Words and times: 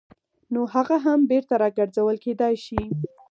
نو 0.53 0.61
هغه 0.73 0.95
هم 1.05 1.19
بېرته 1.31 1.53
راګرځول 1.63 2.15
کېدای 2.25 2.55
شي. 2.65 2.81